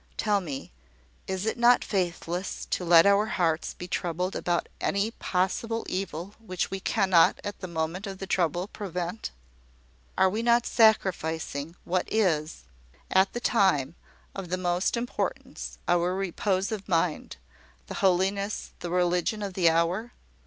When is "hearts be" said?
3.27-3.87